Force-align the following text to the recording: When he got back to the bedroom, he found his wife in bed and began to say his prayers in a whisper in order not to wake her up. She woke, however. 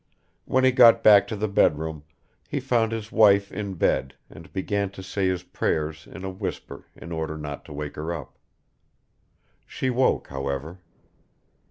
When 0.45 0.63
he 0.63 0.71
got 0.71 1.03
back 1.03 1.27
to 1.27 1.35
the 1.35 1.47
bedroom, 1.47 2.05
he 2.49 2.59
found 2.59 2.91
his 2.91 3.11
wife 3.11 3.51
in 3.51 3.75
bed 3.75 4.15
and 4.31 4.51
began 4.51 4.89
to 4.97 5.03
say 5.03 5.27
his 5.27 5.43
prayers 5.43 6.07
in 6.11 6.23
a 6.25 6.29
whisper 6.31 6.87
in 6.95 7.11
order 7.11 7.37
not 7.37 7.65
to 7.65 7.73
wake 7.73 7.97
her 7.97 8.11
up. 8.11 8.39
She 9.67 9.91
woke, 9.91 10.29
however. 10.29 10.79